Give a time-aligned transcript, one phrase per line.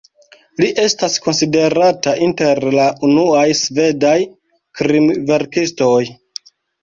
[0.61, 4.15] Li estas konsiderata inter la unuaj svedaj
[4.81, 6.01] krimverkistoj.